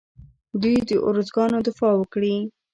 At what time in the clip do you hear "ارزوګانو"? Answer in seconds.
1.07-1.57